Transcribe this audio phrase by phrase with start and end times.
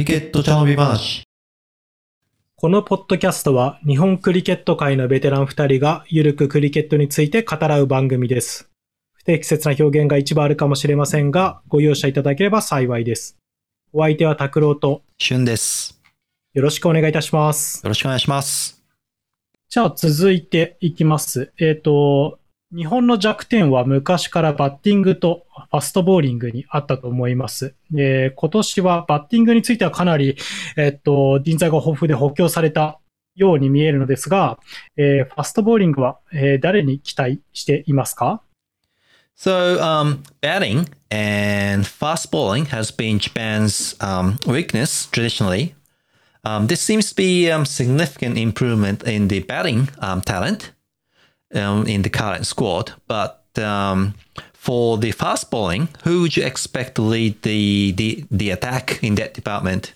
[0.00, 1.24] リケット茶飲み話。
[2.56, 8.70] このポッドキャストは日本クリケット界のベテラン2人がゆるくクリケットについて語らう番組です。
[9.12, 13.36] 不適切な表現が一部あるかもしれませんが、ご容赦いただければ幸いです。
[13.92, 16.00] お相手は拓郎としゅんです。
[16.54, 17.82] よろしくお願いいたします。
[17.84, 18.82] よろしくお願いします。
[19.68, 21.52] じゃあ続いていきます。
[21.58, 22.39] えっ、と、
[22.72, 27.74] 日本の弱点は昔からバッティングとファストボーリングにあったと思います。
[27.90, 30.36] で今年はバッティングについてはかなり、
[30.76, 33.00] えっ、と、人材が豊富で補強された
[33.34, 34.60] ように見えるのですが、
[34.96, 38.40] えーファストボーリングは、えー誰に期待していますか
[39.36, 45.74] So, um, batting and fast bowling has been Japan's um, weakness traditionally.
[46.44, 50.72] Um, this seems to be um, significant improvement in the batting um, talent
[51.54, 52.92] um, in the current squad.
[53.06, 54.14] But um,
[54.52, 59.14] for the fast bowling, who would you expect to lead the, the, the attack in
[59.16, 59.92] that department?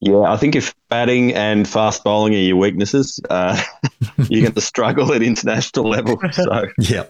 [0.00, 3.60] Yeah, I think if batting and fast bowling are your weaknesses, uh,
[4.28, 6.20] you're going to struggle at international level.
[6.30, 7.06] So, Yeah.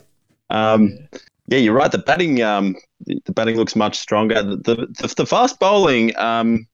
[0.50, 1.08] um,
[1.48, 1.90] yeah, you're right.
[1.90, 4.42] The batting, um, the batting looks much stronger.
[4.42, 6.66] The the, the fast bowling, um,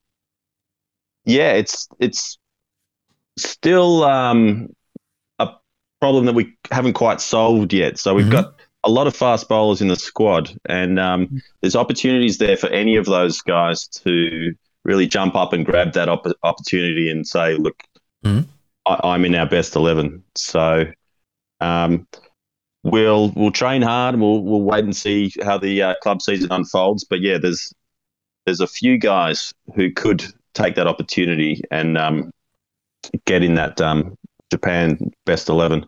[1.25, 2.37] yeah, it's it's
[3.37, 4.69] still um,
[6.01, 7.97] problem that we haven't quite solved yet.
[7.97, 8.31] So we've Mhm.
[8.31, 12.67] got a lot of fast bowlers in the squad, and um, there's opportunities there for
[12.67, 17.55] any of those guys to really jump up and grab that opp- opportunity and say,
[17.55, 17.83] "Look,
[18.25, 18.45] Mhm.
[18.87, 20.23] I- I'm in our best eleven.
[20.35, 20.85] So
[21.59, 22.07] um,
[22.83, 26.51] we'll we'll train hard and we'll we'll wait and see how the uh, club season
[26.51, 27.03] unfolds.
[27.03, 27.71] But yeah, there's
[28.47, 30.23] there's a few guys who could
[30.55, 32.31] take that opportunity and um,
[33.25, 34.17] get in that um,
[34.51, 35.85] Japan best eleven.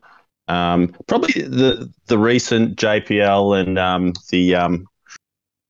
[0.47, 4.87] Um, probably the the recent JPL and um, the um,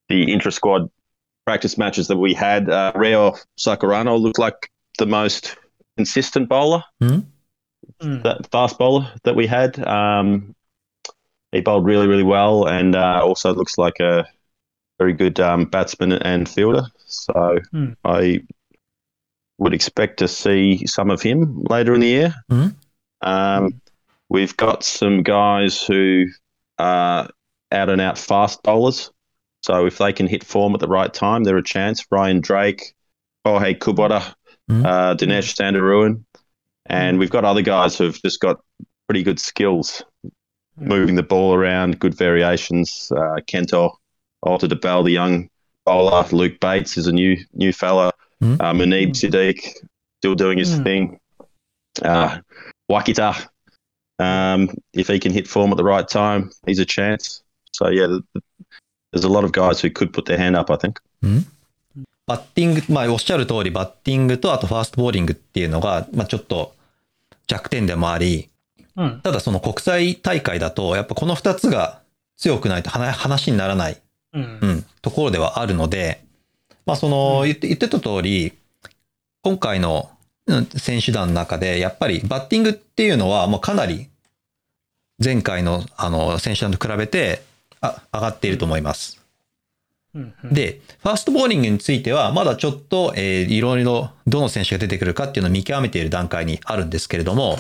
[0.10, 0.90] the intra squad
[1.46, 2.70] practice matches that we had.
[2.70, 5.58] Uh, Reo Sakurano looked like the most
[5.98, 6.84] consistent bowler
[8.24, 9.78] that fast bowler that we had.
[9.86, 10.56] Um,
[11.52, 14.26] he bowled really, really well, and uh, also looks like a
[14.98, 16.86] very good um, batsman and fielder.
[17.06, 17.96] So Mm.
[18.06, 18.40] I
[19.60, 22.34] would expect to see some of him later in the year.
[22.52, 22.76] Mhm.
[23.24, 23.82] Um,
[24.30, 26.26] we've got some guys who
[26.78, 27.30] are
[27.72, 29.12] out and out fast bowlers.
[29.62, 32.06] So if they can hit form at the right time, they're a chance.
[32.12, 32.94] Ryan Drake,
[33.46, 34.34] Jorge Kubota,
[34.70, 34.86] Mhm.
[34.86, 36.24] uh, Dinesh Sandaruan.
[36.86, 38.60] And we've got other guys who've just got
[39.08, 40.04] pretty good skills
[40.78, 43.12] moving the ball around, good variations.
[43.16, 43.92] Uh, Kento,
[44.42, 45.50] Alter DeBell, the young
[45.86, 46.26] bowler.
[46.32, 48.12] Luke Bates is a new new fella.
[48.42, 48.58] Mhm.
[48.60, 49.66] Uh, Munib Siddiq,
[50.20, 50.84] still doing his Mm.
[50.84, 51.20] thing.
[52.02, 52.40] Uh,
[52.90, 53.34] Wakita,
[54.20, 57.44] um, if he can hit form at the right time, he's a chance.
[57.72, 58.44] So, yeah, th- th-
[59.12, 61.02] there's a lot of guys who could put their hand up, I think.
[62.26, 66.74] バッティング、まあおっしゃる通り、バッティングとあとファーストボーリングっていうのが、まあちょっと
[67.48, 68.50] 弱点でもあり、
[68.96, 69.22] うん。
[69.22, 72.02] ただその国際大会だと、やっぱこの二つが
[72.38, 74.02] 強くないと話話にならない、
[74.34, 74.68] うんう。
[74.68, 76.24] ん、ところではあるので、
[76.86, 78.54] まあその、言って言ってた通り、
[79.42, 80.13] 今回のうん
[80.78, 84.10] 選手団の中で、やっぱりバッティングっていうのはもうかなり
[85.24, 87.42] 前回のあの選手団と比べて
[87.82, 89.22] あ上がっていると思います。
[90.16, 97.60] うんうん、で、ファーストボーリングについては、まだちょっと、えーいろいろどの選手が出てくるかっていうのを見極めている段階にあるんですけれども、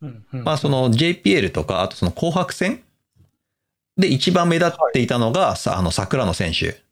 [0.00, 2.82] うんうんまあその JPL とか、あとその紅白戦
[3.98, 6.87] で一番目立っていたのが、さあの桜野選手。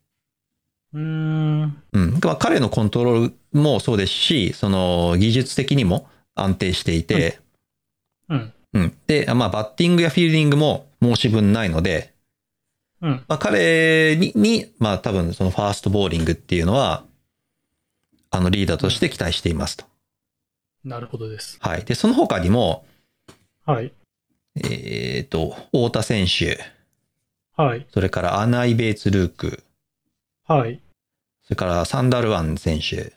[0.93, 1.83] うーん。
[1.93, 2.21] うん。
[2.23, 7.41] まあ彼のコントロールもそうですし、その技術的にも安定していて、
[8.29, 8.53] うん。
[8.75, 8.99] うん。
[9.07, 12.15] で、まあバッティングやフィールディングも申し分ないので、
[13.03, 13.25] うん。
[13.29, 17.05] まあ、彼に、に、まあ多分そのファーストボーリングっていうのは、
[18.31, 19.85] あのリーダーとして期待していますと。
[20.85, 21.59] なるほどです。
[21.61, 21.85] はい。
[21.85, 22.87] で、その他にも、
[23.65, 23.93] はい。
[24.57, 26.59] えっ、と、太田選手、
[27.57, 27.87] はい。
[27.93, 29.65] それからアナイ・ベイツ・ルーク、
[30.47, 30.81] はい。
[31.45, 33.13] それからサンダルワン選手、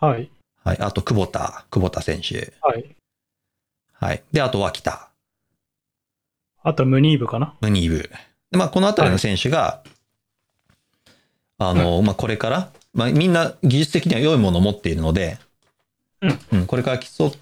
[0.00, 0.30] はい。
[0.64, 0.78] はい。
[0.80, 2.96] あと、久保田、久保田選手、はい。
[3.92, 4.22] はい。
[4.32, 5.10] で、あと、脇田、
[6.62, 7.54] あと、ムニーブかな？
[7.60, 8.10] ムニーブ。
[8.50, 9.82] で、まあ、このあたりの選手が、
[11.58, 15.38] あの、まあ、これから、まあ、みんな技術的には良いものを持っているので、
[16.52, 17.32] うんこれから競っ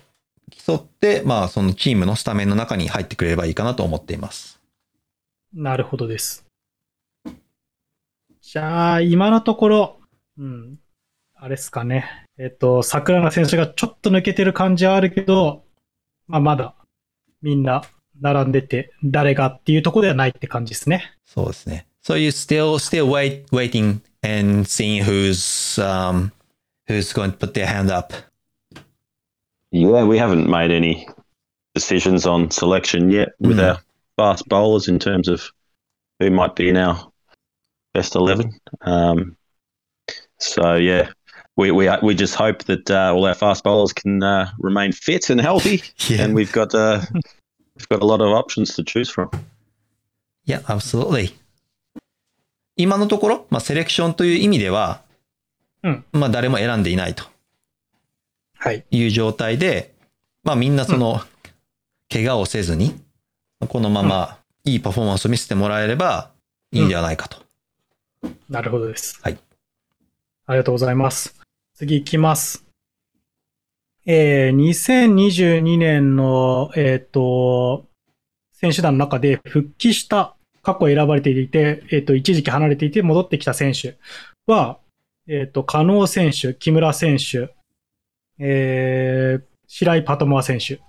[0.51, 4.61] 競って、まあ、そのチームのスタメンの中に入ってくれればいいかなと思っています。
[5.53, 6.46] なるほどです。
[8.57, 9.97] じゃあ、今のところ、
[10.39, 10.79] うん、
[11.35, 12.07] あれっすかね。
[12.39, 15.65] えっと、桜名選手がちょっと抜けてる感じはあるけど、
[16.27, 16.75] まあ、まだ、
[17.43, 17.83] みんな
[18.19, 21.13] 並んでて、誰がっていうところではないって感じですね。
[21.27, 21.87] そうですね。
[22.03, 26.33] So you still, still wait, waiting and seeing who's um,
[26.89, 28.15] who's going to put their hand up.
[29.71, 31.07] Yeah, we haven't made any
[31.75, 33.75] decisions on selection yet with Mm.
[33.75, 33.81] our
[34.17, 35.43] fast bowlers in terms of
[36.21, 37.13] who might be in our
[37.97, 38.53] best eleven.
[38.83, 39.37] Um,
[40.39, 41.09] so yeah,
[41.57, 45.31] we we we just hope that uh, all our fast bowlers can uh, remain fit
[45.31, 46.25] and healthy, Yeah.
[46.25, 47.01] and we've got uh,
[47.77, 49.31] we've got a lot of options to choose from.
[50.45, 51.35] Yeah, absolutely.
[52.79, 55.01] 今のところ、まあ、セレクションという意味では、
[55.83, 57.25] うんまあ、誰も選んでいないと
[58.59, 58.85] はい。
[58.91, 59.95] いう状態で、
[60.45, 61.23] まあ、みんなその、
[62.13, 62.95] 怪我をせずに、
[63.67, 66.31] このままいいパフォーマンスを見せてもらえれば
[66.71, 67.39] いいんではないかと。
[68.49, 69.19] なるほどです。
[69.23, 69.39] はい。
[70.47, 71.41] ありがとうございます。
[71.75, 72.65] 次行きます。
[74.07, 77.87] えー、2022年の、えっ、と、
[78.53, 83.99] 選手団の中で復帰した、過去選ばれていて、えっ、と、一時期離れていて戻ってきた選手
[84.47, 84.79] は、
[85.29, 87.53] えっ、と、加納選手、木村選手、
[88.39, 90.81] えー、白井パトモア選手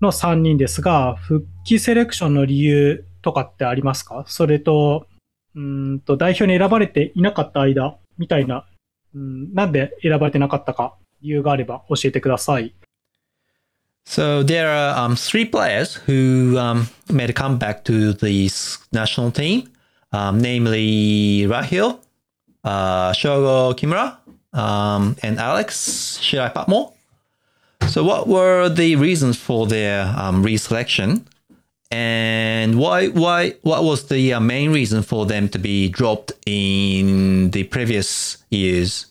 [0.00, 4.24] の3人ですが、復帰セレクションの理由とかってありますか？
[4.26, 5.06] それと、
[5.56, 8.66] うんと、代表に選ばれていなかった間、みたいな、
[9.14, 12.74] うん、なんで選ばれてなかったか、理由があれば教えてください。
[14.04, 18.48] So there are um, three players who um, made a comeback to the
[18.92, 19.68] national team,
[20.12, 21.98] um, namely Rahil,
[22.62, 24.18] uh, Shogo Kimura,
[24.52, 26.92] um, and Alex Shirai Patmore.
[27.88, 31.24] So what were the reasons for their um, reselection?
[31.90, 37.50] And why, why, what was the uh, main reason for them to be dropped in
[37.50, 39.06] the previous years?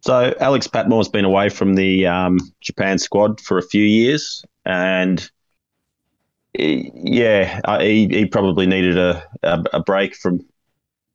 [0.00, 5.28] So Alex Patmore's been away from the um, Japan squad for a few years, and
[6.52, 10.44] he- yeah, uh, he, he probably needed a, a, a break from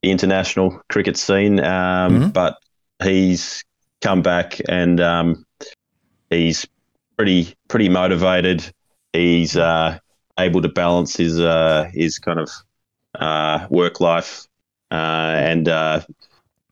[0.03, 1.59] the international cricket scene.
[1.59, 2.33] Um, Mhm.
[2.33, 2.57] But
[3.03, 3.63] he's
[4.01, 5.45] come back and um,
[6.29, 6.67] he's
[7.17, 8.63] pretty pretty motivated.
[9.13, 9.99] He's uh,
[10.39, 12.49] able to balance his uh, his kind of
[13.19, 14.47] uh, work life
[14.91, 16.01] uh, and uh,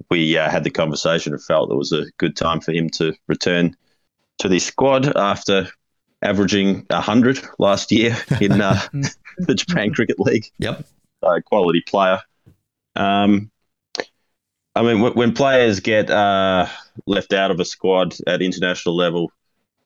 [0.09, 3.13] we uh, had the conversation and felt it was a good time for him to
[3.27, 3.75] return
[4.39, 5.67] to the squad after
[6.21, 8.79] averaging 100 last year in uh,
[9.39, 10.45] the Japan Cricket League.
[10.59, 10.85] Yep.
[11.45, 12.21] Quality player.
[12.95, 13.51] Um,
[14.75, 16.67] I mean, w- when players get uh,
[17.05, 19.31] left out of a squad at international level,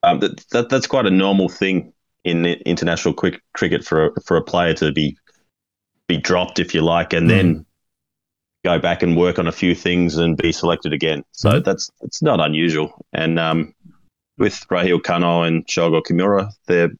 [0.03, 4.37] um, that, that that's quite a normal thing in international quick cricket for a, for
[4.37, 5.17] a player to be
[6.07, 7.65] be dropped, if you like, and then
[8.65, 11.23] go back and work on a few things and be selected again.
[11.31, 11.63] So Mhm.
[11.63, 13.05] that's it's not unusual.
[13.13, 13.73] And um,
[14.37, 16.91] with Rahil Kano and Shogo Kimura, they're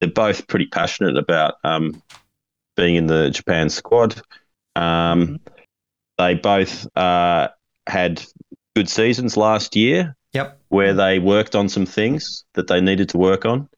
[0.00, 2.02] they're both pretty passionate about um,
[2.76, 4.20] being in the Japan squad.
[4.76, 5.40] Um,
[6.18, 7.48] They both uh,
[7.86, 8.22] had
[8.74, 10.60] good seasons last year Yep.
[10.68, 13.68] where they worked on some things that they needed to work on,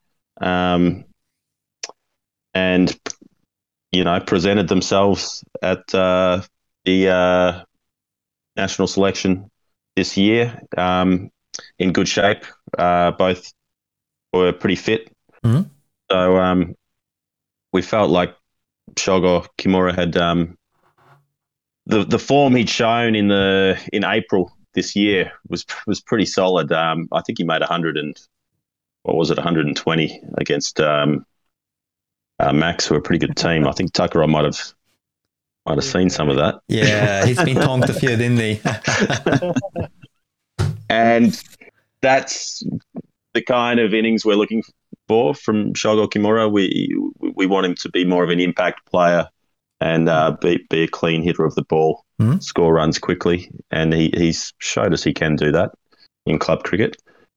[0.40, 1.04] um,
[2.54, 2.98] and
[3.92, 6.42] you know presented themselves at uh,
[6.84, 7.64] the uh,
[8.56, 9.50] national selection
[9.96, 11.30] this year um,
[11.78, 12.44] in good shape.
[12.78, 13.52] Uh, both
[14.32, 15.10] were pretty fit,
[15.44, 15.68] Mhm.
[16.10, 16.74] so um,
[17.72, 18.34] we felt like
[18.94, 20.56] Shogo Kimura had um,
[21.86, 26.70] the the form he'd shown in the in April this year was was pretty solid.
[26.70, 28.16] Um, I think he made 100 and
[29.02, 31.24] what was it 120 against um,
[32.38, 33.66] uh, Max, who are a pretty good team.
[33.66, 34.58] I think Tucker I might have
[35.66, 36.60] might have seen some of that.
[36.68, 38.60] Yeah, he's been tonked a few, didn't he?
[40.88, 41.42] and
[42.02, 42.62] that's
[43.34, 44.62] the kind of innings we're looking
[45.06, 46.50] for from Shogo Kimura.
[46.50, 49.28] We we want him to be more of an impact player
[49.80, 52.42] and uh, be be a clean hitter of the ball, Mhm.
[52.42, 55.72] score runs quickly, and he, he's showed us he can do that
[56.26, 56.96] in club cricket.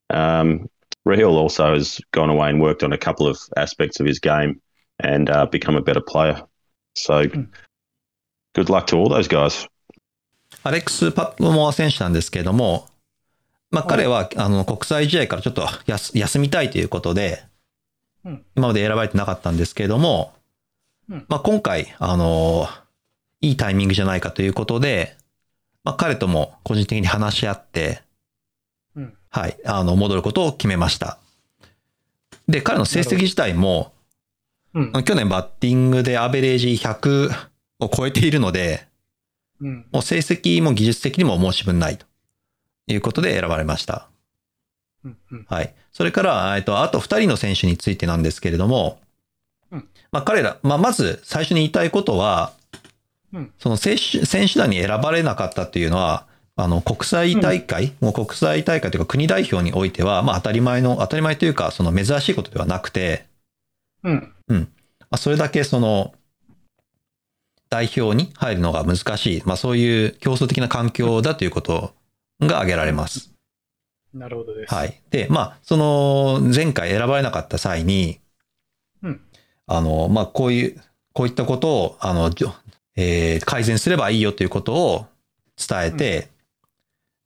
[0.09, 0.69] Um,
[1.05, 4.61] Rahil also has gone away and worked on a couple of aspects of his game
[4.99, 6.41] and uh, become a better player.
[6.95, 7.27] So,
[8.53, 9.67] good luck to all those guys.
[10.63, 12.87] アレックス・パットモア選手なんですけれども、
[13.69, 17.43] まあ、彼はあの国際試合からちょっと休休みたいということで、
[18.23, 20.33] うん今まで選ばれてなかったんですけれども、
[21.09, 22.67] うんまあ、今回、あの、
[23.41, 25.17] いいタイミングじゃないかということで、
[25.83, 27.97] まあ、彼とも個人的に話し合って、うん
[29.33, 31.17] はい、あの、戻ることを決めました。
[32.47, 33.91] で、彼の成績自体も、
[34.75, 35.03] うん。
[35.03, 37.31] 去年バッティングでアベレージ100
[37.79, 38.87] を超えているので、
[39.59, 39.85] うん。
[39.91, 42.05] もう成績も技術的にも申し分ないと
[42.85, 44.07] いうことで選ばれました。
[45.03, 45.17] うん。
[45.31, 45.45] うん。
[45.49, 45.73] はい。
[45.91, 48.99] それから、えっと、あと2人の選手についてなんですけれども、
[49.71, 52.53] うんまあ彼ら、まあまず最初に言いたいことは、
[53.33, 63.25] うんその選手選手団に選ばれなかったというのは、あの、国際大会、もう国際大会というか国代表においては、まあ当たり前の、当たり前というか、その珍しいことではなくて、
[64.03, 64.33] うん。
[64.49, 64.67] ま
[65.11, 66.13] あ、それだけその、
[67.69, 71.93] 代表に入るのが難しい、まあそういう競争的な環境だということ
[72.39, 73.33] が挙げられます。
[74.13, 74.73] なるほどです。
[74.73, 75.01] はい。
[75.09, 78.19] で、まあ、その、前回選ばれなかった際に、
[79.01, 79.21] うん
[79.65, 80.81] あの、まあ、こういう、
[81.13, 82.53] こういったことを、あの、じょ
[82.95, 85.07] えー改善すればいいよということを
[85.57, 86.29] 伝えて、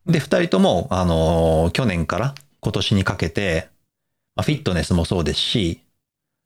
[0.08, 3.70] で、二人とも、あの、去年から今年にかけて、
[4.36, 5.82] まあ、フィットネスもそうですし、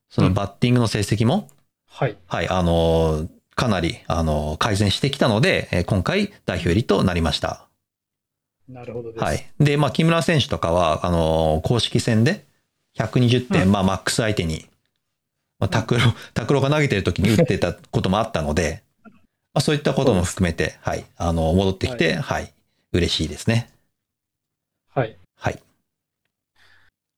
[0.09, 1.47] そのバッティングの成績も、
[1.87, 2.17] はい。
[2.27, 7.67] はい、あの、かなり、あの、改善してきたので、えー今回代表入りとなりました。
[8.67, 9.23] なるほどです。
[9.23, 9.45] はい。
[9.59, 12.45] で、まあ、木村選手とかは、あの、公式戦で
[12.97, 14.67] 120点、うんまあ、マックス相手に、
[15.59, 16.01] まあ、拓郎、
[16.33, 19.11] 拓郎が投げてる時に打ってたこともあったので、ま
[19.55, 22.53] あ、そういったことも含めて、はい、あの、戻ってきて、はい、
[22.93, 23.69] 嬉しいですね。
[24.93, 25.17] はい。
[25.37, 25.59] はい。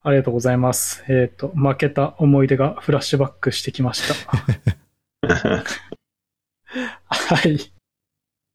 [0.03, 1.03] ありがとうございます。
[1.07, 4.13] えっ、と、負けた思い出がフラッシュバックしてきました。
[7.07, 7.73] はい。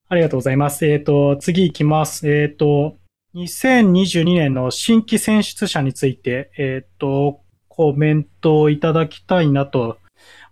[0.08, 0.86] ありがとうございます。
[0.86, 2.30] えっ、と、次行きます。
[2.30, 2.98] えっ、と、
[3.34, 9.98] 2022年の新規選出者について、えっ、と、コメントをいただきたいなと。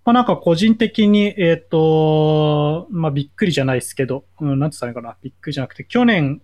[0.05, 5.17] まあ、なんか個人的に、えっ、と、まあ、びっくりじゃないですけど、うん、なんて言ったらいいかな。
[5.23, 6.43] びっくりじゃなくて、去年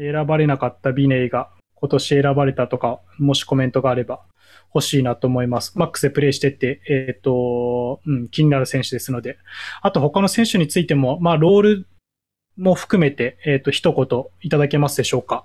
[0.00, 4.20] 選ばれなかったビネイが今年選ばれたとか、もしコメントがあれば
[4.74, 5.78] 欲しいなと思います。
[5.78, 9.38] マックスでプレイしてて、えっ、と、うん、気になる選手ですので。
[9.82, 11.86] あと他の選手についても、まあ、ロール
[12.56, 15.44] も含めて、えっ、と、一言いただけますでしょうか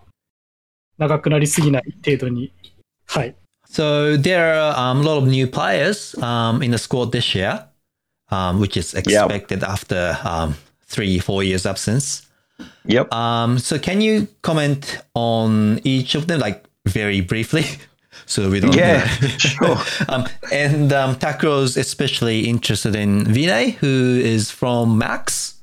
[0.98, 2.54] 長くなりすぎない程度に。
[3.08, 3.36] はい。
[3.68, 7.66] So there are um, a lot of new players um, in the squad this year,
[8.30, 10.56] um, which is expected after um,
[10.88, 12.26] three, four years absence.
[12.86, 13.12] Yep.
[13.14, 17.66] Um, so can you comment on each of them, like very briefly,
[18.26, 18.76] so we don't?
[18.76, 19.08] Yeah,
[19.38, 19.78] sure.
[20.10, 25.56] um, and um, Takro's especially interested in Vinay, who is from Max,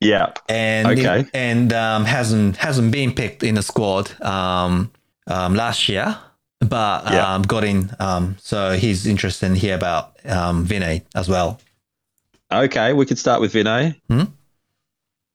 [0.00, 0.32] Yeah.
[0.48, 1.26] and Okay.
[1.32, 4.90] and um, hasn't hasn't been picked in the squad um,
[5.26, 6.16] um, last year,
[6.60, 7.34] but Yeah.
[7.34, 7.90] um, got in.
[7.98, 11.58] Um, so he's interested in hear about um, Vinay as well.
[12.52, 13.96] Okay, we could start with Vinay.
[14.08, 14.24] Hmm?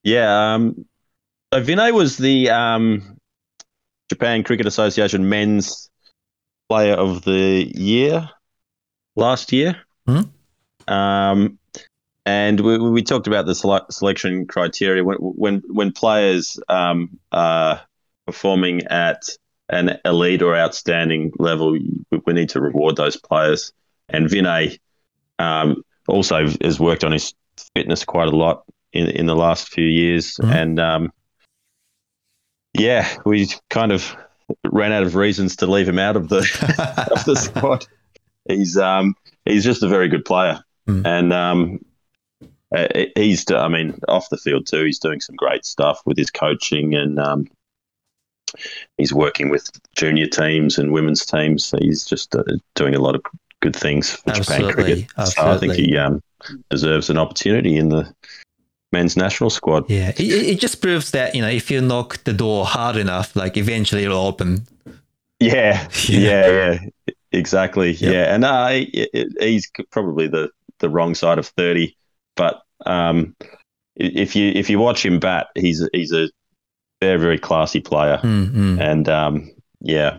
[0.03, 0.53] Yeah.
[0.53, 0.86] Um,
[1.53, 3.17] so Vinay was the um,
[4.10, 5.89] Japan Cricket Association Men's
[6.70, 8.29] Player of the Year
[9.15, 9.75] last year.
[10.05, 10.22] Hmm?
[10.88, 11.60] Um,
[12.25, 17.81] and we, we talked about the sele- selection criteria when when when players um, are
[18.25, 19.24] performing at
[19.70, 23.74] an elite or outstanding level, we, we need to reward those players.
[24.10, 24.77] And Vinay
[25.39, 27.34] um, also has worked on his
[27.75, 30.53] fitness quite a lot in in the last few years, Mhm.
[30.55, 31.12] and um,
[32.77, 34.15] yeah, we kind of
[34.71, 36.39] ran out of reasons to leave him out of the
[37.12, 37.86] of the squad.
[38.48, 41.05] He's um he's just a very good player, Mm.
[41.05, 41.79] and um
[42.75, 44.83] uh, he's I mean off the field too.
[44.86, 47.45] He's doing some great stuff with his coaching, and um
[48.98, 51.74] he's working with junior teams and women's teams.
[51.79, 52.43] He's just uh,
[52.75, 53.21] doing a lot of
[53.62, 55.27] good things for Japan Absolutely, cricket.
[55.27, 56.21] So I think he um
[56.69, 58.12] deserves an opportunity in the
[58.91, 59.89] men's national squad.
[59.89, 62.95] Yeah, it, it it just proves that you know if you knock the door hard
[62.98, 64.65] enough, like eventually it'll open.
[65.39, 66.48] Yeah, Yeah.
[66.51, 66.79] yeah,
[67.31, 67.91] exactly.
[67.91, 68.13] Yep.
[68.13, 69.07] Yeah, and uh, he-
[69.39, 71.95] he's probably the the wrong side of thirty,
[72.36, 73.36] but um,
[73.95, 76.29] if you if you watch him bat, he's he's a
[77.01, 78.79] very very classy player, Mm, mm.
[78.79, 80.17] and um, yeah,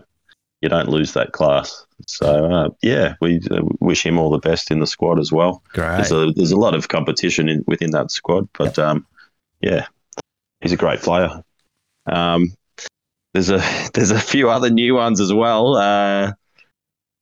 [0.61, 1.85] you don't lose that class.
[2.07, 5.61] So uh, yeah, we uh, wish him all the best in the squad as well.
[5.69, 5.97] Great.
[5.97, 9.05] There's a there's a lot of competition in, within that squad, but um,
[9.61, 9.87] yeah,
[10.61, 11.43] he's a great player.
[12.05, 12.53] Um,
[13.33, 15.75] there's a there's a few other new ones as well.
[15.75, 16.33] Uh,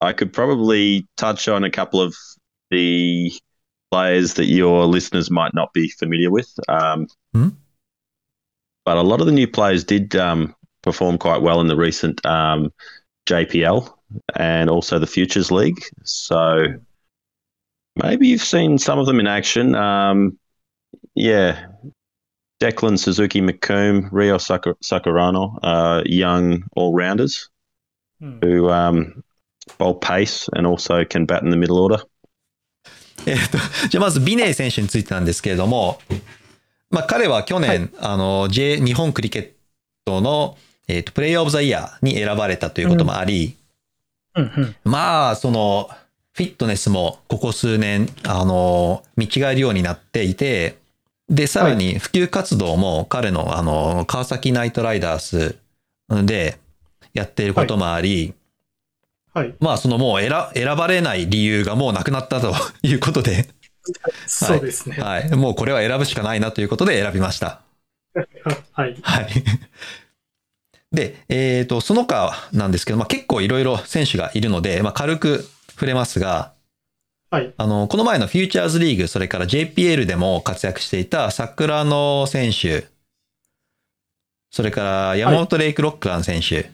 [0.02, 2.16] I could probably touch on a couple of
[2.72, 3.32] the
[3.92, 6.52] players that your listeners might not be familiar with.
[6.68, 7.50] Um, Hmm.
[8.84, 12.26] But a lot of the new players did um, perform quite well in the recent
[12.26, 12.74] um,
[13.28, 13.94] JPL
[14.35, 15.83] and also the Futures League.
[16.05, 16.67] So
[17.97, 19.75] maybe you've seen some of them in action.
[19.75, 20.39] Um,
[21.15, 21.67] yeah,
[22.61, 27.51] Declan Suzuki McComb, Rio Sakura- Sakurano, uh, young all rounders
[28.19, 29.23] うん、 who um,
[29.79, 32.07] bowl pace and also can bat in the middle order.
[33.27, 33.59] えっと、
[33.89, 35.99] じゃあまずビネイ選手についてなんですけれども、
[36.91, 39.51] まあ彼は去年、あの、J、日本クリケッ
[40.05, 40.57] トの、
[40.87, 43.57] えっと、プレイヤーオブザイヤーに選ばれたということもあり、
[44.36, 44.76] うん、うん。
[44.84, 45.90] まあ、その、
[46.34, 50.78] フィットネスもここ数年、あの、見違えるようになっていて、
[51.30, 55.58] で、さらに普及活動も彼のあの、川崎ナイトライダース
[56.26, 56.58] で
[57.14, 58.34] やっていることもあり、
[59.34, 59.56] はい。
[59.60, 63.48] まあそのもう選選ばれない理由がもうなくなったということで、
[64.28, 64.98] そうですね。
[64.98, 65.30] はい。
[65.36, 67.62] もうこれは選ぶしかないなということで選びました。
[68.74, 68.98] はい。
[69.02, 69.28] はい。
[70.92, 76.54] で、えっ、と、その他なんですけど、まあ結構いろいろ選手がいるので、まあ軽く触れますが、
[77.30, 77.54] はい。
[77.58, 82.88] あの、この前のフューチャーズリーグ、それから JPL でも活躍していた桜野選手、
[84.50, 86.70] それから山本レイク・ロックラン選手、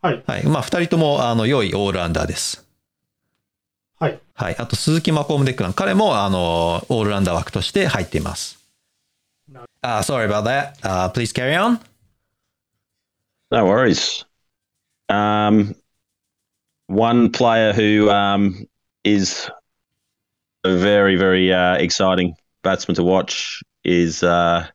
[0.00, 0.22] はい。
[0.26, 0.46] はい。
[0.46, 2.64] まあ、二人とも、あの、良いオールラウンダーです。
[3.98, 4.20] はい。
[4.34, 4.56] はい。
[4.56, 5.72] あと、鈴木マコームデックラン。
[5.72, 8.58] 彼も、あの、オールラウンダー枠として入っています
[9.50, 9.64] な。
[9.82, 10.74] あ、sorry about that.
[10.82, 11.80] Uh, please carry on.
[13.50, 14.24] No worries.
[15.08, 15.74] Um,
[16.86, 18.66] one player who um,
[19.04, 19.50] is
[20.64, 24.66] a very, very uh, exciting batsman to watch is uh,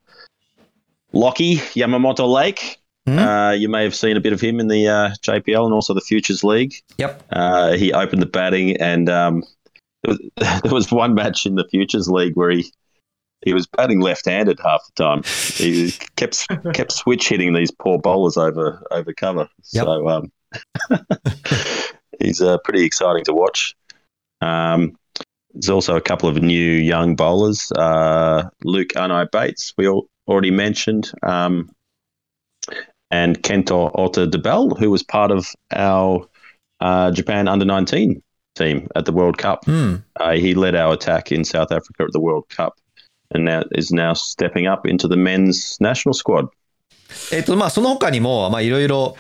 [1.12, 2.80] Lockie Yamamoto Lake.
[3.06, 3.20] Hmm?
[3.20, 5.94] Uh, you may have seen a bit of him in the uh, JPL and also
[5.94, 6.76] the Futures League.
[6.98, 7.24] Yep.
[7.32, 9.44] Uh, he opened the batting, and um,
[10.04, 10.20] there, was,
[10.64, 12.72] there was one match in the Futures League where he
[13.46, 15.24] he was batting left-handed half the time.
[15.56, 19.48] He kept kept switch hitting these poor bowlers over over cover.
[19.72, 19.86] Yep.
[19.86, 20.32] So um,
[22.20, 23.76] he's uh, pretty exciting to watch.
[24.42, 24.96] Um,
[25.54, 27.72] there's also a couple of new young bowlers.
[27.72, 31.70] Uh, Luke Unai Bates, we all, already mentioned, um,
[33.12, 36.28] and Kento Otta Debel, who was part of our
[36.80, 38.22] uh, Japan under 19
[38.56, 39.64] team at the World Cup.
[39.68, 40.04] うん。
[40.16, 42.76] Uh, he led our attack in South Africa at the World Cup
[43.32, 46.50] and now is now stepping up into the men's national squad.
[47.32, 49.16] えっ、と、まあ、その他にも、まあ、いろいろ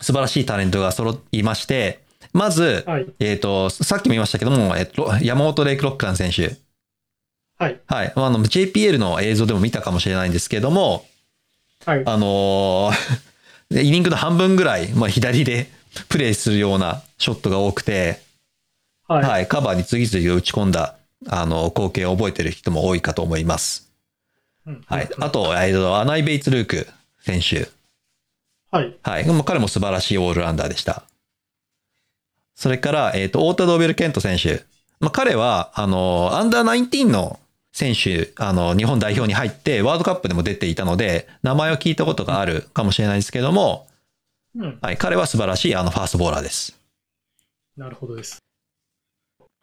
[0.00, 3.06] 素晴らしいタレントが揃いまして、まず、はい。
[3.18, 6.56] えっ、と、さっきも言いましたけども、えっ、と、山本レイク・ロックラン選手。
[7.58, 7.80] はい。
[7.86, 8.12] はい。
[8.14, 11.04] あの、JPL の映像でも見たかもしれないんですけども、
[11.84, 12.02] はい。
[12.06, 13.32] あのー
[13.80, 15.70] イニングの半分ぐらい、まあ、左で
[16.10, 18.20] プレイするようなショットが多くて、
[19.08, 19.24] はい。
[19.24, 20.96] はい、カバーに次々打ち込んだ、
[21.28, 23.90] あの、光景を覚えてる人も多いかと思います。
[24.66, 25.08] うんはい。
[25.18, 26.86] あと、えっと、アナイ・ベイツ・ルーク
[27.20, 27.68] 選手。
[28.70, 28.96] はい。
[29.02, 29.26] はい。
[29.26, 31.04] もう彼も素晴らしいオールラウンダーでした。
[32.54, 34.64] それから、えっ、と、オータ・ドーベル・ケント選手。
[35.00, 37.40] まあ、彼は、あの、アンダー19の
[37.72, 43.88] 選手、あの、日本代表に入って、ワールドカップでも出ていたので、名前を聞いたことがあるかもしれないですけども、
[44.54, 44.78] うん。
[44.80, 44.96] はい。
[44.96, 46.78] 彼は素晴らしい、あの、ファーストボーラーです。
[47.76, 48.38] なるほどです。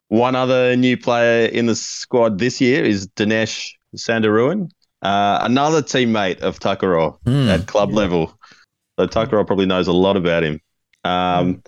[0.10, 4.69] One other new player in the squad this year is Dinesh Sandaruan,
[5.02, 7.50] uh, another teammate of Takaro うん。
[7.50, 8.34] at club level.
[9.00, 10.60] So Takaro probably knows a lot about him.
[11.04, 11.63] Um,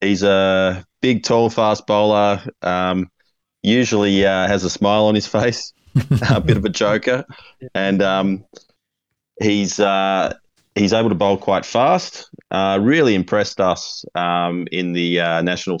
[0.00, 2.40] he's a big, tall, fast bowler.
[2.62, 3.10] Um,
[3.62, 5.72] usually uh, has a smile on his face,
[6.30, 7.24] a bit of a joker,
[7.74, 8.44] and um,
[9.42, 10.34] he's uh,
[10.76, 12.30] he's able to bowl quite fast.
[12.50, 15.78] Uh, really impressed us um, in the uh, national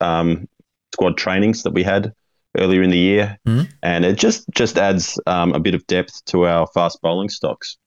[0.00, 0.46] um,
[0.94, 2.12] squad trainings that we had
[2.56, 3.68] earlier in the year, Mhm.
[3.82, 7.78] and it just just adds um, a bit of depth to our fast bowling stocks.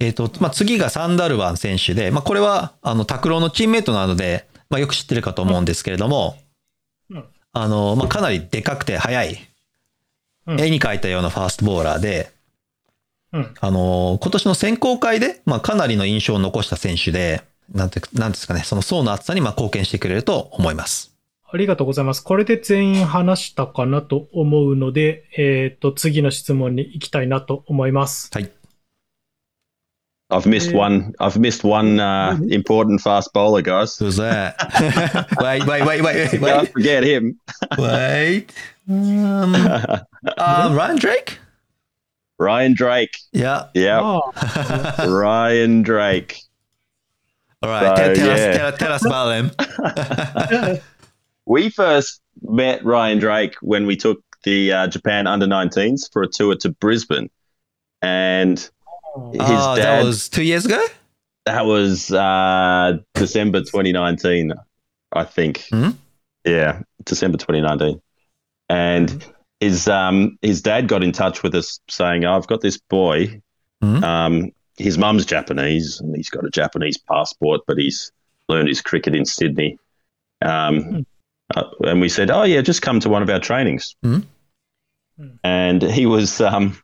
[0.00, 6.36] えっ、と、まあ、次がサンダルバン選手で、まあ、これは、あの、拓郎のチームメイトなので、まあ、よく知ってるかと思うんですけれども、
[7.10, 9.48] うんあの、まあ、かなりでかくて速い、
[10.46, 12.30] うん絵に描いたようなファーストボーラーで、
[13.32, 13.54] うん。
[13.60, 17.42] あの、今年の選考会で、まあ、かなりの印象を残した選手で、
[17.72, 21.13] なんて、なんですかね、その層の厚さに、まあ、貢献してくれると思います。
[21.54, 22.20] ありがとうございます。
[22.20, 28.28] これで全員話したかなと思うので、えっ、と、次の質問に行きたいなと思います。
[28.34, 28.50] はい。
[30.30, 31.12] I've missed one.
[31.20, 33.96] I've missed one uh, important fast bowler, guys.
[33.96, 34.56] Who's that?
[35.40, 37.38] wait, wait, wait, wait, Don't wait, forget him.
[37.78, 38.52] wait.
[38.88, 41.38] Um, uh, Ryan Drake?
[42.40, 43.16] Ryan Drake.
[43.32, 43.68] Yeah.
[43.74, 44.22] Yeah, あ
[44.98, 46.34] あ Ryan Drake.
[47.62, 47.96] All right.
[47.96, 48.32] tell, So, tell yeah.
[48.34, 50.80] us, tell, tell us about him.
[51.46, 56.28] We first met Ryan Drake when we took the uh, Japan under 19s for a
[56.28, 57.30] tour to Brisbane,
[58.02, 58.70] and his
[59.40, 59.84] oh, dad.
[59.84, 60.84] that was two years ago?
[61.46, 64.52] That was uh, December 2019,
[65.12, 65.66] I think.
[65.70, 65.90] Hmm?
[66.44, 68.00] Yeah, December 2019.
[68.68, 69.24] And
[69.60, 73.40] his um, his dad got in touch with us saying, "I've got this boy.
[73.80, 74.04] Hmm?
[74.04, 78.10] Um, his mum's Japanese, and he's got a Japanese passport, but he's
[78.48, 79.78] learned his cricket in Sydney."
[80.42, 81.06] Um,
[81.54, 84.20] uh, and we said, "Oh yeah, just come to one of our trainings." Hmm?
[85.18, 85.28] Hmm.
[85.44, 86.76] And he was, um,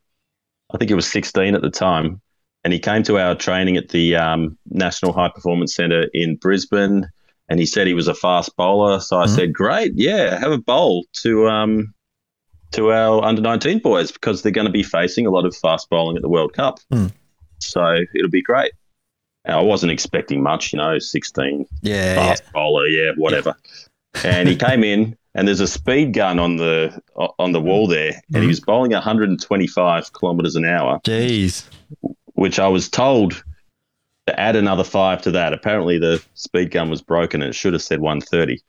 [0.72, 2.20] I think he was 16 at the time,
[2.64, 7.08] and he came to our training at the um, National High Performance Centre in Brisbane.
[7.48, 9.34] And he said he was a fast bowler, so I Mhm.
[9.34, 11.92] said, "Great, yeah, have a bowl to um,
[12.70, 15.90] to our under 19 boys because they're going to be facing a lot of fast
[15.90, 16.78] bowling at the World Cup.
[16.92, 17.10] Mm.
[17.58, 18.70] So it'll be great.
[19.44, 22.14] I wasn't expecting much, you know, 16 Yeah, yeah.
[22.14, 23.56] fast bowler, yeah, whatever.
[24.24, 27.00] And he came in, and there's a speed gun on the
[27.38, 31.64] on the wall there, and he was bowling 125 kilometers an hour, Jeez.
[32.34, 33.42] which I was told
[34.26, 35.52] to add another five to that.
[35.52, 38.60] Apparently, the speed gun was broken, and it should have said 130.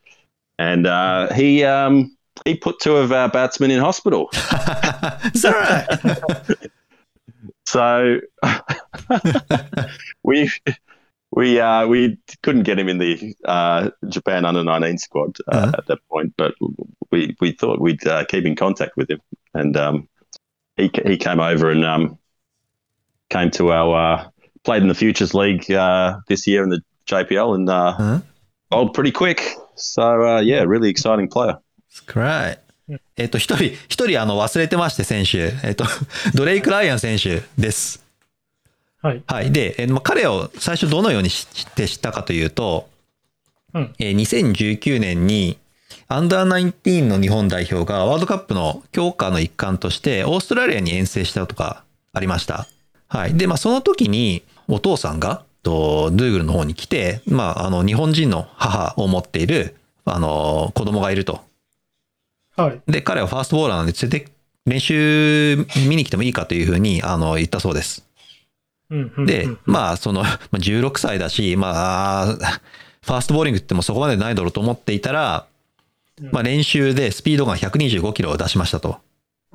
[0.59, 4.29] And uh, he um, he put two of our batsmen in hospital.
[4.33, 6.69] Is that right?
[7.71, 8.19] So
[10.23, 10.51] we
[11.30, 15.72] we uh, we couldn't get him in the uh, Japan under nineteen squad uh, Uh-huh.
[15.78, 16.54] at that point, but
[17.10, 19.20] we we thought we'd uh, keep in contact with him,
[19.54, 20.08] and um,
[20.76, 22.18] he ca- he came over and um,
[23.30, 24.28] came to our uh,
[24.64, 28.20] played in the Futures League uh, this year in the JPL and uh, Uh-huh.
[28.70, 29.40] bowled pretty quick.
[29.76, 31.58] So uh, yeah, really exciting player.
[32.06, 32.58] Great.
[33.16, 35.52] えっと、一人、一人あの忘れてまして、選手。
[35.66, 35.84] えっと、
[36.34, 37.99] ドレイク・ライアン選手です。
[39.01, 39.23] はい。
[39.25, 39.51] はい。
[39.51, 42.89] で、えーまあ、彼を最初どのように知って知ったかというと、
[43.73, 45.57] うんえー2019年に、
[46.07, 51.83] アンダー19の日本代表がワールドカップの強化の一環として、オーストラリアに遠征したとか
[52.13, 52.67] ありました。
[53.07, 53.33] はい。
[53.35, 61.41] で、まあ、その時に、お父さんが、と、ドゥーグルの方に来て、まあ、あの、日本人の母を持っている、あの、子供がいると。
[62.55, 62.81] はい。
[62.91, 64.31] で、彼はファーストボーラーなんで、連れて、
[64.65, 68.05] 練習見に来てもいいかというふうに、あの、言ったそうです。
[69.25, 75.45] でうん、まあ、その、まあ16歳だし、まあ、ファーストボーリングってもそこまでないだろうと思っていたら、
[76.31, 78.97] まあ練習でスピードガン125キロを出しましたと。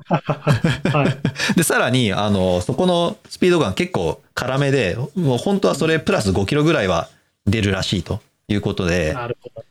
[0.05, 1.17] は
[1.53, 1.55] い。
[1.55, 7.09] で、さらに、あの、そこのスピードガン結構辛めで、もう本当はそれプラス5キロぐらいは
[7.45, 9.15] 出るらしいということで。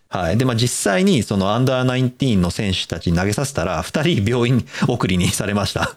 [0.09, 0.39] はい。
[0.39, 5.97] で、まあ実際にそのアンダー19の選手たちに投げさせたら、2人病院送りにされました。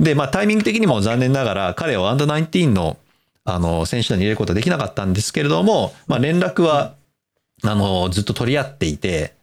[0.00, 2.96] で、まあタイミング的にも残念ながら、彼をアンダー19の
[3.44, 6.94] あの選手団に入れることはできなかったんですけれども、まあ連絡は、
[7.62, 9.34] あの、ずっと取り合っていて、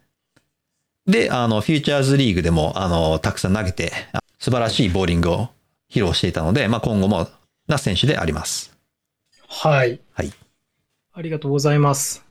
[1.06, 3.91] で、あの、フューチャーズリーグでも、あの、たくさん投げて、
[4.39, 5.50] 素晴らしいボーリングを
[5.89, 7.28] 披露していたので、まあ今後も
[7.67, 8.76] な選手であります。
[9.48, 10.00] はい。
[10.13, 10.32] はい。
[11.13, 12.26] ありがとうございます。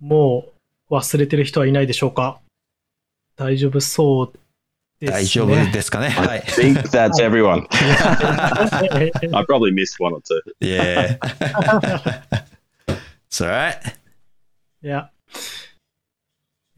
[0.00, 0.46] も
[0.90, 2.40] う忘れてる人はいないでしょうか？
[3.36, 4.38] 大丈夫そう。
[5.00, 6.08] 大丈夫ですかね。
[6.08, 6.42] は I い。
[6.42, 7.66] think that's everyone.
[9.32, 10.40] I probably missed one or two.
[10.60, 11.18] Yeah.
[13.30, 13.78] It's alright.
[14.82, 15.10] いや。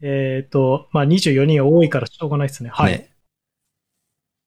[0.03, 2.69] えっ、と、まあ、24人多いからしょうがないですね。
[2.69, 2.93] はい。
[2.93, 3.09] ね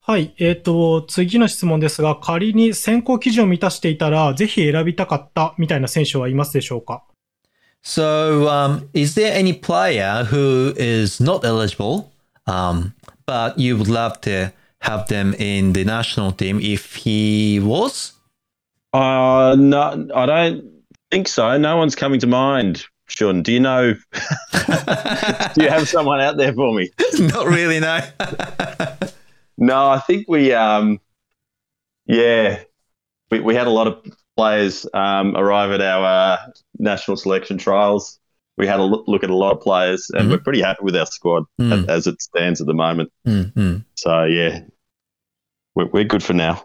[0.01, 0.35] はい。
[0.37, 7.03] えっ、と、次の質問ですが、仮に選考基準を満たしていたら、ぜひ選びたかったみたいな選手はいますでしょうか
[7.83, 12.09] So, um, is there any player who is not eligible,
[12.47, 12.93] um,
[13.25, 18.13] but you would love to have them in the national team if he was?
[18.93, 20.71] Uh, no, I don't
[21.11, 21.57] think so.
[21.57, 22.85] No one's coming to mind.
[23.07, 23.93] Sean, do you know?
[24.53, 26.89] do you have someone out there for me?
[27.19, 27.99] not really, no.
[29.57, 30.99] No, I think we, um,
[32.05, 32.59] yeah,
[33.31, 36.37] we, we had a lot of players um, arrive at our uh,
[36.77, 38.19] national selection trials.
[38.57, 40.37] We had a look, look at a lot of players, and Mhm.
[40.37, 41.85] we're pretty happy with our squad Mm.
[41.89, 43.09] as, as it stands at the moment.
[43.25, 43.85] うんうん。
[43.95, 44.63] So yeah,
[45.75, 46.63] we're, we're good for now.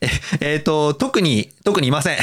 [0.00, 0.08] え
[0.40, 2.18] えーと、特に、特にいません。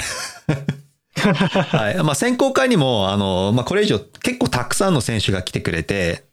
[1.17, 2.03] はい。
[2.03, 6.23] まあ、選考会にも、あの、まあ、これ以上結構たくさんの選手が来てくれて、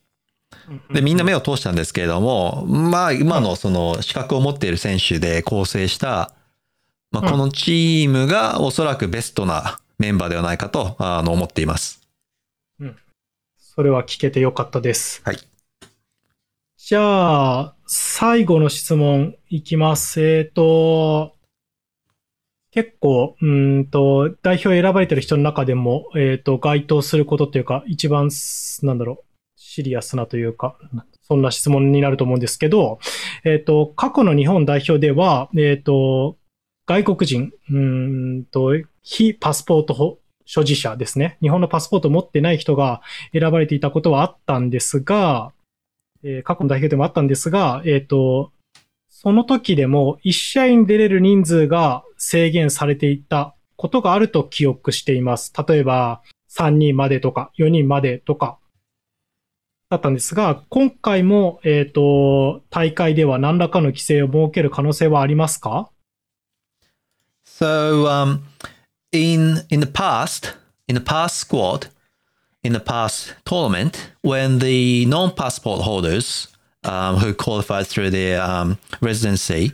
[0.93, 6.33] で、みんな目を通したんですけれども、まあ、今のその資格を持っている選手で構成した、
[7.11, 12.03] まあ、このチームがおそらくベストなメンバーではないかと、あの、思っています。
[13.75, 15.23] それは聞けてよかったです。
[15.25, 15.39] はい。
[16.77, 20.21] じゃあ、最後の質問いきます。
[20.21, 21.37] えっ、と、
[22.73, 29.25] 結構、うーんと、代表選ばれてる人の中でも、えっ、と、該当することっていうか、一番す、なんだろう、
[29.57, 30.77] シリアスなというか、
[31.23, 32.99] そんな質問になると思うんですけど、
[33.45, 36.37] えっ、と、過去の日本代表では、えっ、と、
[36.87, 41.39] 外国人、うーんと、非パスポート所持者ですね。
[41.41, 45.53] 日本のパスポートを持ってない人が選ばれていたことはあったんですが、
[46.25, 48.53] えー過去の代表でもあったんですが、えっ、と、
[49.09, 55.53] その時でも1試合に出れる人数が制限されていたことがあると記憶しています。
[55.69, 58.59] 例えば、3人までとか、4人までとか、
[59.91, 65.91] だったんですが、今回も、えっ、と、大会では何らかの規制を設ける可能性はありますか
[67.45, 68.41] ？So, um,
[69.13, 70.55] in in the past,
[70.89, 71.87] in the past squad,
[72.63, 76.49] in the past tournament when the non-passport holders
[76.85, 79.73] um, who qualified through their um, residency,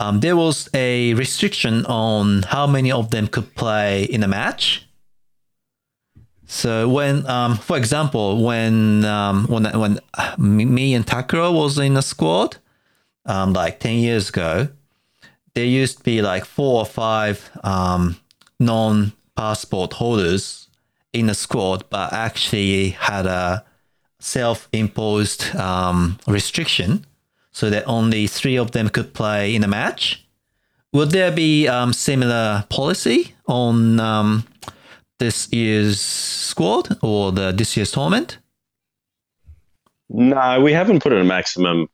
[0.00, 4.82] um, there was a restriction on how many of them could play in a match.
[6.48, 9.98] So when, um, for example, when um, when when
[10.38, 12.56] me and Takuro was in the squad,
[13.24, 14.68] um, like ten years ago,
[15.56, 18.16] there used to be like four or five um,
[18.60, 20.68] non-passport holders
[21.14, 23.64] in the squad, but actually had a
[24.20, 27.06] self-imposed um, restriction
[27.52, 30.26] so that only three of them could play in a match.
[30.92, 34.46] Would there be um, similar policy on um,
[35.18, 38.36] this year's squad or the this year's tournament?
[40.10, 41.88] No, we haven't put a maximum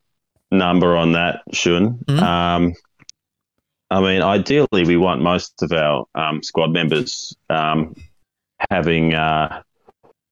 [0.50, 1.98] number on that, Shun.
[2.08, 2.20] Mhm.
[2.20, 2.74] Um,
[3.92, 7.94] I mean, ideally, we want most of our um, squad members um,
[8.70, 9.62] having uh,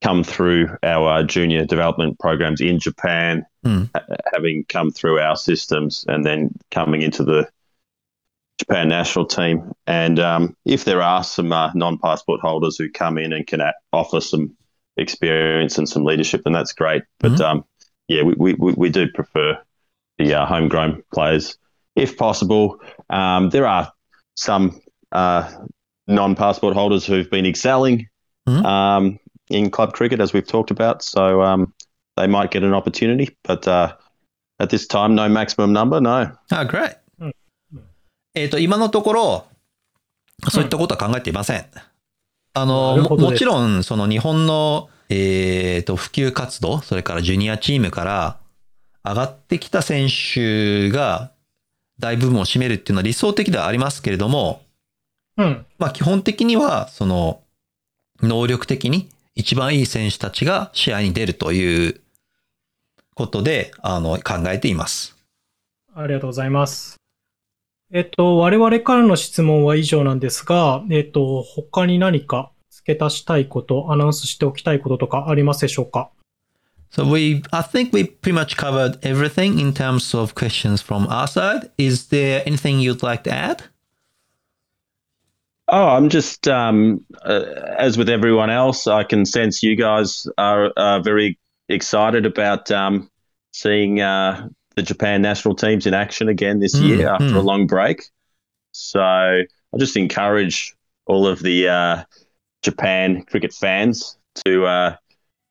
[0.02, 3.90] come through our junior development programs in Japan, Mm.
[3.94, 7.46] ha- having come through our systems, and then coming into the
[8.58, 9.72] Japan national team.
[9.86, 13.74] And um, if there are some uh, non-passport holders who come in and can a-
[13.92, 14.56] offer some
[14.96, 17.02] experience and some leadership, then that's great.
[17.18, 17.64] But um,
[18.08, 19.58] yeah, we, we, we- we do prefer
[20.16, 21.58] the uh, homegrown players
[21.95, 22.77] if possible.
[23.09, 23.91] Um, there are
[24.35, 24.79] some
[25.11, 25.49] uh,
[26.07, 28.07] non-passport holders who've been excelling
[28.47, 28.63] Mhm.
[28.65, 29.19] um,
[29.49, 31.01] in club cricket, as we've talked about.
[31.01, 31.73] So um,
[32.15, 33.93] they might get an opportunity, but uh,
[34.59, 35.99] at this time, no maximum number.
[35.99, 36.31] No.
[36.51, 36.97] Ah, great.
[37.19, 37.33] うん
[38.35, 39.45] えっ、と、今のところ、
[40.49, 41.65] そういったことは考えていません。
[42.53, 48.37] あの、もなるほどですもちろん、その日本の、えっ、と、普及活動、それからジュニアチームから
[49.03, 51.31] 上がってきた選手が
[52.00, 54.62] 大部分を占めるっていうのは理想的ではありますけれども、
[55.36, 55.66] うん。
[55.78, 57.42] まあ基本的には、その、
[58.22, 62.00] 能力的に一番いい選手たちが試合に出るという
[63.14, 65.16] ことで、あの、考えています。
[65.94, 66.96] ありがとうございます。
[67.92, 76.10] えっと、我々からの質問は以上なんですが、えっと、他に何か付け足したいこと、アナウンスしておきたいこととかありますでしょうか？
[76.90, 81.70] So we, I think we pretty much covered everything in terms of questions from our side.
[81.78, 83.62] Is there anything you'd like to add?
[85.68, 87.44] Oh, I'm just um, uh,
[87.78, 88.86] as with everyone else.
[88.86, 93.08] I can sense you guys are uh, very excited about um,
[93.52, 97.36] seeing uh, the Japan national teams in action again this Mm, year after mm.
[97.36, 98.02] a long break.
[98.72, 99.46] So I
[99.78, 100.74] just encourage
[101.06, 102.04] all of the uh,
[102.62, 104.96] Japan cricket fans to,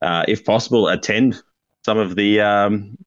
[0.01, 1.41] uh, if possible, attend
[1.85, 2.97] some of the um,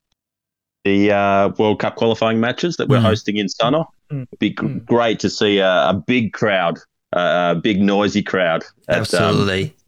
[0.85, 3.03] the uh, World Cup qualifying matches that we're Mm.
[3.03, 3.89] hosting in Sano.
[4.11, 4.23] Mm.
[4.33, 4.85] It'd be Mm.
[4.85, 6.79] great to see a, a big crowd,
[7.15, 9.37] uh, a big noisy crowd at um,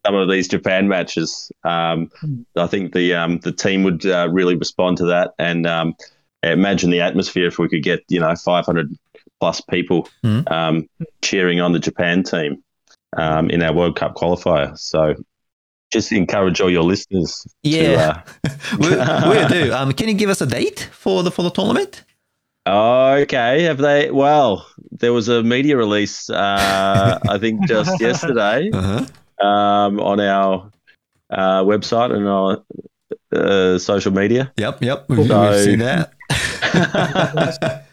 [0.07, 1.51] some of these Japan matches.
[1.65, 2.45] Um, Mm.
[2.57, 5.95] I think the um, the team would uh, really respond to that, and um,
[6.45, 8.95] imagine the atmosphere if we could get you know 500
[9.41, 10.51] plus people Mm.
[10.53, 10.89] um,
[11.23, 12.63] cheering on the Japan team
[13.17, 14.79] um, in our World Cup qualifier.
[14.79, 15.15] So.
[15.93, 18.23] Just encourage all your listeners Yeah.
[18.45, 18.59] to.
[18.79, 19.73] we, we'll do.
[19.73, 22.05] Um, can you give us a date for the for the tournament?
[22.67, 24.11] Uh, okay, have they?
[24.11, 28.71] Well, there was a media release, uh, I think, just yesterday.
[28.73, 29.47] Uh-huh.
[29.47, 30.71] um, on our
[31.31, 32.63] uh, website and our
[33.33, 34.51] uh, social media.
[34.57, 35.05] Yep, yep.
[35.09, 36.13] We've, So- we've seen that.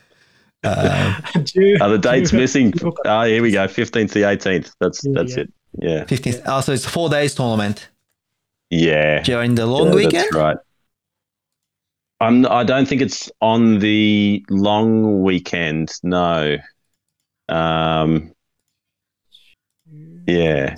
[0.64, 2.72] uh, 10 Are the dates 10 missing?
[2.72, 3.68] 15 Ah, here we go.
[3.68, 4.72] Fifteenth to eighteenth.
[4.80, 5.44] That's Yeah, that's yeah.
[5.44, 5.54] it.
[5.80, 6.04] Yeah.
[6.06, 6.42] 15th.
[6.46, 7.90] Oh, so it's four days tournament
[8.70, 9.22] Yeah.
[9.24, 10.14] during the long Yeah, weekend?
[10.26, 10.58] That's right.
[12.20, 15.92] I'm, I don't think it's on the long weekend.
[16.04, 16.58] No.
[17.50, 18.32] Um.
[20.28, 20.76] Yeah.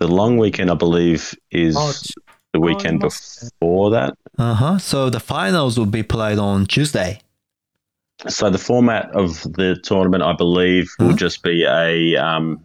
[0.00, 2.12] The long weekend, I believe, is March.
[2.52, 4.14] the weekend Oh, before that.
[4.36, 4.78] Uh-huh.
[4.78, 7.20] So the finals will be played on Tuesday.
[8.28, 11.16] So the format of the tournament, I believe, will Huh?
[11.16, 12.64] just be a um,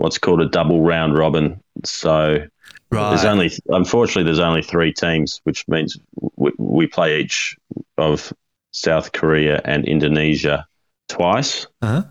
[0.00, 1.60] what's called a double round robin.
[1.84, 2.38] So
[2.90, 5.96] there's only, unfortunately, there's only three teams, which means
[6.36, 7.56] we, we play each
[7.98, 8.32] of
[8.72, 10.66] South Korea and Indonesia
[11.08, 12.02] twice, Uh-huh.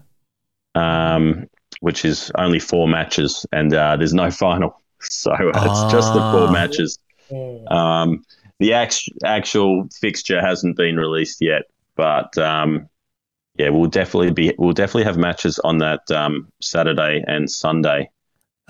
[0.80, 1.48] um,
[1.82, 4.82] which is only four matches, and uh, there's no final.
[5.02, 6.52] So it's just the four Ah.
[6.52, 6.98] matches.
[7.68, 8.24] Um,
[8.60, 11.64] the act- actual fixture hasn't been released yet,
[11.96, 12.90] but um,
[13.60, 18.10] yeah, we'll definitely be we'll definitely have matches on that um, Saturday and Sunday,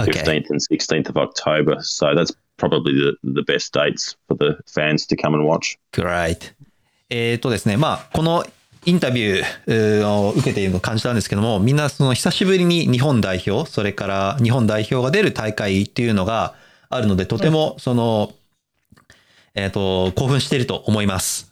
[0.01, 0.11] Okay.
[0.13, 1.77] fifteenth and sixteenth of October.
[1.81, 5.77] So that's probably the the best dates for the fans to come and watch.
[5.93, 6.53] Great.
[7.09, 8.45] えっとですね、まあ、この
[8.85, 16.55] インタビューえーを受けているのを感じたんですけども、みんなその久しぶりに日本代表、それから日本代表が出る大会っていうのが、
[16.89, 18.33] あるので、とても、その、
[19.53, 21.48] えっ、と、興奮していると思います。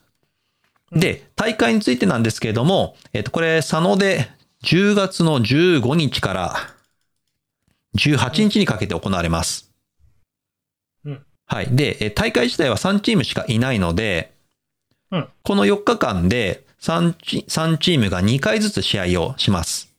[0.92, 4.30] で、大会についてなんですけれども、えっ、と、これ、佐野で
[4.64, 6.56] 10月の15日から
[7.98, 9.72] 18日にかけて行われます。
[11.06, 11.76] うんはい。
[11.76, 14.34] で、え大会自体は3チームしかいないので、
[15.12, 19.94] うんこの4日間で3チ ,3 チームが2回ずつ試合をします。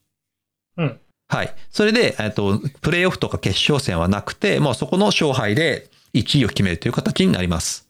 [0.77, 0.99] うん。
[1.27, 1.55] はい。
[1.71, 7.88] それで、えっと、プレイオフとか決勝戦はなくて、もうそこの勝敗で1位を決めるという形になります。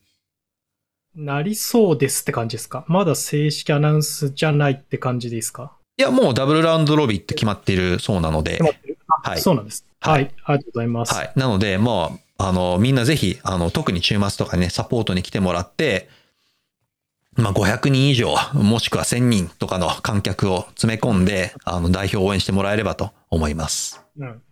[1.16, 2.84] なりそうですって感じですか？
[2.88, 5.72] まだ正式アナウンスじゃないって感じですか？
[5.98, 9.84] いや、もうダブルラウンドロビーって決まっているそうなので決、まってるあはいそうなんです。
[10.00, 10.24] ははいい。
[10.44, 11.14] ありがとうございます。
[11.14, 11.32] はい。
[11.36, 16.08] なので、もう、あの、みんなぜひ、あの、特に週末とかね、サポートに来てもらって、
[17.34, 24.00] まあ、500人以上、もしくは1000人とかの観客を詰め込んで、あの、代表を応援してもらえればと思います。
[24.16, 24.42] うん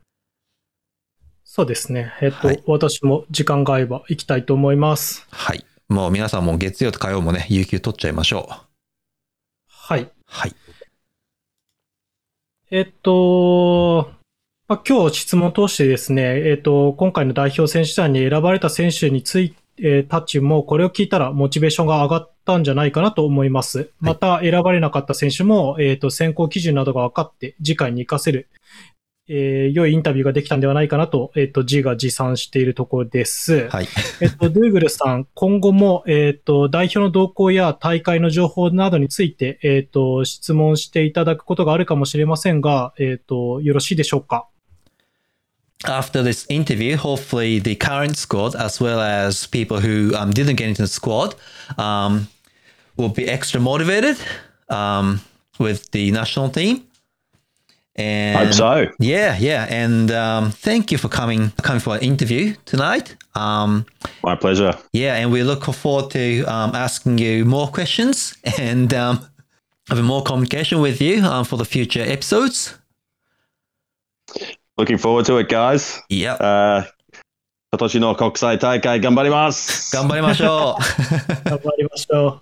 [1.51, 2.13] そうですね。
[2.21, 5.27] えっと、はい私も時間が合えば行きたいと思います。
[5.31, 5.65] はい。
[5.89, 8.55] もう皆さんも月曜と火曜もね、有給取っちゃいましょう。
[9.69, 10.11] はい。
[10.27, 10.55] はい。
[12.71, 14.11] えっと、
[14.69, 23.93] まあ、今日質問を通してですね、えっと、今回の代表選手団に選ばれた選手について、えーたちもこれを聞いたらモチベーションが上がったんじゃないかなと思います。
[24.01, 28.49] また選ばれなかった選手も、えっと、選考基準などが分かって次回に活かせる、
[29.29, 33.69] えー良いインタビューができたんではないかなと、えっと、G が持参しているところです。
[33.69, 33.89] はい。
[34.21, 44.49] えっと、ドゥーグルさん、今後も、えっと、代表の動向や大会の情報などについて、えっと、質問していただくことがあるかもしれませんが、えっと、よろしいでしょうか
[45.85, 50.69] After this interview, hopefully the current squad, as well as people who um, didn't get
[50.69, 51.37] into the squad,
[51.77, 52.27] um,
[52.97, 54.17] will be extra motivated
[54.69, 55.21] um,
[55.61, 56.88] with the national team.
[57.99, 58.87] And Hope so.
[59.01, 59.67] Yeah, yeah.
[59.69, 63.17] And um, thank you for coming coming for an interview tonight.
[63.35, 63.87] Um,
[64.23, 64.79] My pleasure.
[64.93, 69.27] Yeah, and we look forward to um, asking you more questions and um,
[69.89, 72.79] having more communication with you um, for the future episodes.
[74.77, 76.01] Looking forward to it, guys.
[76.09, 76.35] Yeah.
[76.35, 76.85] Uh,
[77.75, 78.15] Satoshi no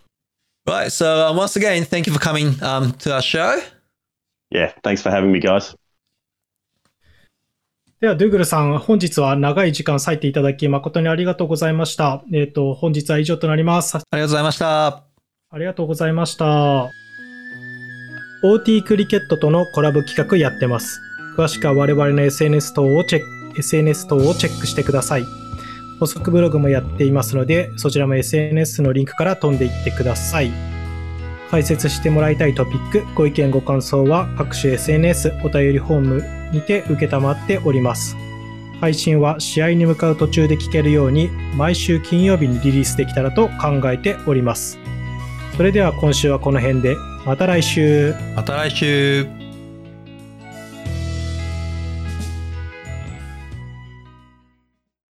[0.68, 3.62] Right, so uh, once again, thank you for coming um, to our show.
[4.56, 5.74] Yeah, thanks for having me, guys.
[5.74, 5.78] う。
[8.00, 12.24] では、ドゥーグルさん、本日は長い時間割いていただき誠にありがとうございました。
[12.32, 13.98] えっと、本日は以上となります。
[13.98, 14.86] ありがとうございました。
[15.50, 16.88] ありがとうございました。
[18.44, 21.00] OT クリケットとのコラボ企画やってます。
[21.36, 25.24] 詳しくは我々の SNS 等をチェック、SNS 等をチェックしてください。
[26.00, 30.75] 補足ブログもやっていますので、そちらも SNS のリンクから飛んでいってください。
[31.50, 38.16] 解説してもらいたいトピック、ご意見ご感想は各種 SNS お便りフォームにて受けたまっております。
[38.80, 44.78] 配信は試合に向かう途中で聞けるように毎週金曜日にリリースできたらと考えております。
[45.56, 48.14] それでは今週はこの辺で、また来週。
[48.34, 49.35] また来週。